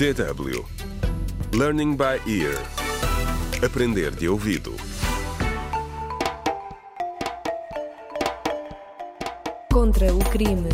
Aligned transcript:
DW 0.00 0.64
Learning 1.52 1.94
by 1.94 2.16
Ear 2.26 2.56
Aprender 3.62 4.10
de 4.10 4.30
ouvido 4.30 4.74
Contra 9.70 10.10
o 10.14 10.18
crime. 10.30 10.70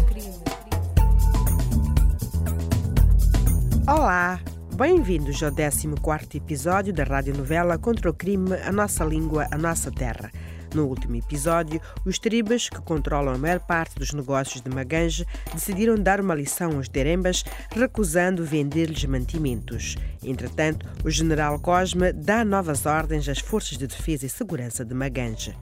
Olá, 3.88 4.38
bem-vindos 4.76 5.42
ao 5.42 5.50
14 5.50 5.88
episódio 6.36 6.92
da 6.92 7.02
radionovela 7.02 7.76
Contra 7.78 8.08
o 8.08 8.14
crime, 8.14 8.54
a 8.64 8.70
nossa 8.70 9.04
língua, 9.04 9.48
a 9.50 9.58
nossa 9.58 9.90
terra. 9.90 10.30
No 10.76 10.84
último 10.88 11.16
episódio, 11.16 11.80
os 12.04 12.18
tribas, 12.18 12.68
que 12.68 12.82
controlam 12.82 13.34
a 13.34 13.38
maior 13.38 13.60
parte 13.60 13.94
dos 13.94 14.12
negócios 14.12 14.60
de 14.60 14.68
Magange, 14.68 15.26
decidiram 15.54 15.94
dar 15.94 16.20
uma 16.20 16.34
lição 16.34 16.76
aos 16.76 16.86
derembas, 16.86 17.42
recusando 17.70 18.44
vender-lhes 18.44 19.02
mantimentos. 19.06 19.96
Entretanto, 20.22 20.86
o 21.02 21.10
general 21.10 21.58
Cosme 21.60 22.12
dá 22.12 22.44
novas 22.44 22.84
ordens 22.84 23.26
às 23.26 23.38
forças 23.38 23.78
de 23.78 23.86
defesa 23.86 24.26
e 24.26 24.28
segurança 24.28 24.84
de 24.84 24.92
Magange. 24.92 25.56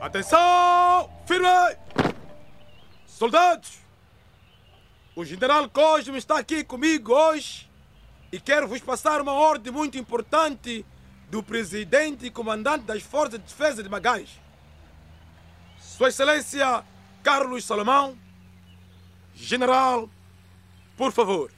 Atenção! 0.00 1.08
Firme! 1.26 1.76
Soldados! 3.06 3.87
O 5.18 5.24
general 5.24 5.68
Cosme 5.68 6.16
está 6.16 6.38
aqui 6.38 6.62
comigo 6.62 7.12
hoje 7.12 7.68
e 8.30 8.38
quero 8.38 8.68
vos 8.68 8.80
passar 8.80 9.20
uma 9.20 9.32
ordem 9.32 9.72
muito 9.72 9.98
importante 9.98 10.86
do 11.28 11.42
presidente 11.42 12.26
e 12.26 12.30
comandante 12.30 12.84
das 12.84 13.02
Forças 13.02 13.40
de 13.40 13.44
Defesa 13.44 13.82
de 13.82 13.88
Magange. 13.88 14.40
Sua 15.76 16.10
Excelência 16.10 16.84
Carlos 17.20 17.64
Salomão, 17.64 18.16
general, 19.34 20.08
por 20.96 21.10
favor. 21.10 21.50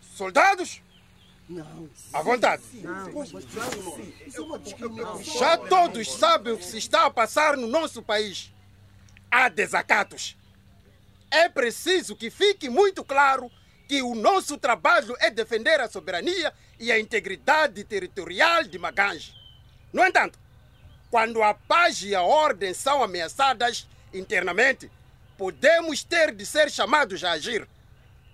Soldados? 0.00 0.82
À 2.12 2.22
vontade. 2.22 2.64
Já 5.38 5.56
todos 5.56 6.10
sabem 6.10 6.54
o 6.54 6.58
que 6.58 6.64
se 6.64 6.78
está 6.78 7.06
a 7.06 7.10
passar 7.12 7.56
no 7.56 7.68
nosso 7.68 8.02
país. 8.02 8.52
Há 9.30 9.48
desacatos. 9.48 10.39
É 11.30 11.48
preciso 11.48 12.16
que 12.16 12.30
fique 12.30 12.68
muito 12.68 13.04
claro 13.04 13.50
que 13.86 14.02
o 14.02 14.14
nosso 14.14 14.56
trabalho 14.56 15.16
é 15.20 15.30
defender 15.30 15.80
a 15.80 15.88
soberania 15.88 16.52
e 16.78 16.90
a 16.90 16.98
integridade 16.98 17.82
territorial 17.84 18.64
de 18.64 18.78
Magange. 18.78 19.34
No 19.92 20.04
entanto, 20.04 20.38
quando 21.10 21.42
a 21.42 21.54
paz 21.54 22.02
e 22.02 22.14
a 22.14 22.22
ordem 22.22 22.72
são 22.72 23.02
ameaçadas 23.02 23.88
internamente, 24.14 24.90
podemos 25.36 26.04
ter 26.04 26.34
de 26.34 26.46
ser 26.46 26.70
chamados 26.70 27.24
a 27.24 27.32
agir. 27.32 27.66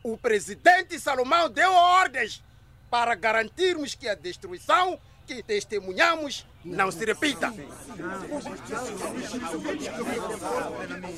O 0.03 0.17
presidente 0.17 0.99
Salomão 1.01 1.49
deu 1.51 1.73
ordens 1.73 2.43
para 2.91 3.15
garantirmos 3.15 3.95
que 3.95 4.09
a 4.09 4.15
destruição 4.15 4.99
que 5.27 5.43
testemunhamos 5.43 6.47
não 6.65 6.91
se 6.91 7.05
repita. 7.05 7.53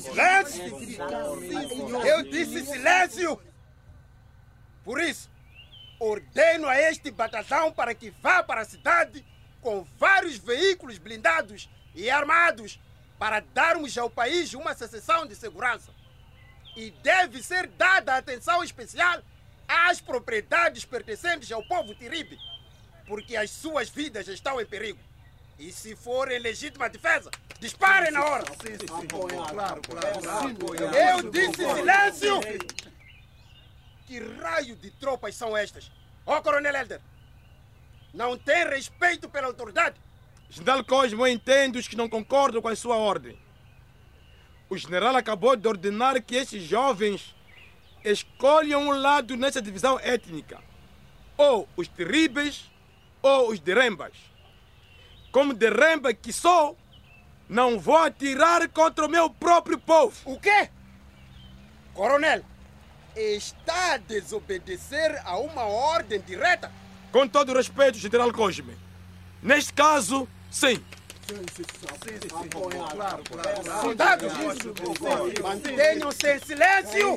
Silêncio! 0.01 0.65
Eu 2.07 2.23
disse 2.23 2.65
silêncio! 2.65 3.41
Por 4.85 5.01
isso, 5.01 5.31
ordeno 5.99 6.67
a 6.67 6.81
este 6.81 7.11
batalhão 7.11 7.73
para 7.73 7.95
que 7.95 8.11
vá 8.11 8.43
para 8.43 8.63
a 8.63 8.65
cidade 8.65 9.25
com 9.61 9.85
vários 9.99 10.39
veículos 10.39 10.99
blindados 10.99 11.69
e 11.95 12.09
armados 12.09 12.81
para 13.19 13.41
darmos 13.41 13.99
ao 13.99 14.09
país 14.09 14.55
uma 14.55 14.75
sensação 14.75 15.27
de 15.27 15.35
segurança. 15.35 15.93
E 16.77 16.91
deve 17.03 17.43
ser 17.43 17.67
dada 17.67 18.17
atenção 18.17 18.63
especial 18.63 19.23
às 19.67 20.01
propriedades 20.01 20.85
pertencentes 20.85 21.51
ao 21.51 21.63
povo 21.65 21.95
tiribe, 21.95 22.39
porque 23.07 23.37
as 23.37 23.51
suas 23.51 23.91
vidas 23.91 24.29
estão 24.29 24.61
em 24.61 24.67
perigo. 24.67 25.01
E 25.59 25.73
se 25.73 25.97
for 25.97 26.31
em 26.31 26.39
legítima 26.39 26.89
defesa, 26.89 27.31
disparem 27.59 28.13
na 28.13 28.25
hora. 28.25 28.45
Eu 30.95 31.31
disse 31.31 31.57
silêncio! 31.57 32.41
Que 34.07 34.21
raio 34.41 34.77
de 34.77 34.91
tropas 34.93 35.35
são 35.35 35.57
estas? 35.57 35.91
Ó, 36.25 36.37
oh, 36.39 36.43
Coronel 36.43 36.75
Helder, 36.75 37.01
não 38.15 38.39
tem 38.39 38.69
respeito 38.69 39.29
pela 39.29 39.49
autoridade? 39.49 39.97
General 40.49 40.83
Cosmo, 40.85 41.27
eu 41.27 41.33
entendo 41.33 41.77
os 41.77 41.89
que 41.89 41.97
não 41.97 42.09
concordam 42.09 42.63
com 42.63 42.69
a 42.69 42.77
sua 42.77 42.97
ordem. 42.97 43.39
O 44.71 44.77
general 44.77 45.17
acabou 45.17 45.57
de 45.57 45.67
ordenar 45.67 46.23
que 46.23 46.37
esses 46.37 46.63
jovens 46.63 47.35
escolham 48.05 48.83
um 48.83 48.93
lado 48.93 49.37
nessa 49.37 49.61
divisão 49.61 49.99
étnica. 50.01 50.63
Ou 51.37 51.69
os 51.77 51.89
terríveis 51.89 52.71
ou 53.21 53.51
os 53.51 53.61
derembas. 53.61 54.13
Como 55.31 55.53
deremba 55.55 56.13
que 56.15 56.33
sou, 56.33 56.77
não 57.49 57.79
vou 57.79 57.97
atirar 57.99 58.69
contra 58.69 59.07
o 59.07 59.09
meu 59.09 59.31
próprio 59.31 59.79
povo. 59.79 60.15
O 60.25 60.39
quê? 60.39 60.71
Coronel, 61.95 62.45
está 63.17 63.95
a 63.95 63.97
desobedecer 63.97 65.21
a 65.25 65.39
uma 65.39 65.63
ordem 65.63 66.21
direta? 66.21 66.71
Com 67.11 67.27
todo 67.27 67.53
o 67.53 67.57
respeito, 67.57 67.99
General 67.99 68.33
Cosme. 68.33 68.77
Neste 69.43 69.73
caso, 69.73 70.29
sim. 70.51 70.83
Soldados, 73.81 74.33
mantenham-se 75.43 76.35
em 76.35 76.39
silêncio! 76.41 77.15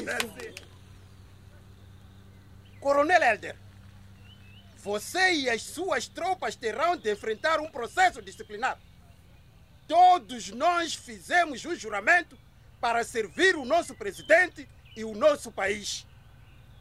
Coronel 2.80 3.22
Helder, 3.22 3.56
você 4.82 5.34
e 5.34 5.50
as 5.50 5.62
suas 5.62 6.08
tropas 6.08 6.56
terão 6.56 6.98
de 6.98 7.12
enfrentar 7.12 7.60
um 7.60 7.70
processo 7.70 8.22
disciplinar. 8.22 8.80
Todos 9.88 10.50
nós 10.50 10.96
fizemos 10.96 11.64
um 11.66 11.76
juramento 11.76 12.38
para 12.80 13.04
servir 13.04 13.56
o 13.56 13.64
nosso 13.64 13.94
presidente 13.94 14.68
e 14.96 15.04
o 15.04 15.14
nosso 15.14 15.52
país. 15.52 16.08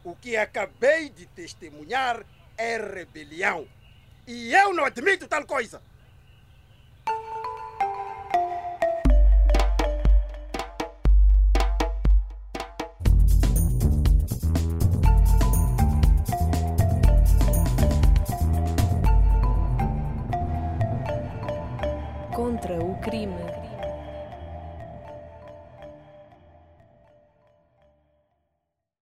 O 0.03 0.15
que 0.15 0.35
acabei 0.35 1.09
de 1.09 1.27
testemunhar 1.27 2.25
é 2.57 2.77
rebelião. 2.77 3.67
E 4.25 4.51
eu 4.51 4.73
não 4.73 4.85
admito 4.85 5.27
tal 5.27 5.45
coisa. 5.45 5.81
contra 22.31 22.79
o 22.79 22.95
crime. 22.95 23.60